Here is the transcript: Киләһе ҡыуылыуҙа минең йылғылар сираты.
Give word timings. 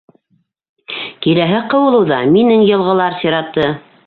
Киләһе 1.25 1.59
ҡыуылыуҙа 1.75 2.19
минең 2.39 2.67
йылғылар 2.71 3.21
сираты. 3.23 3.71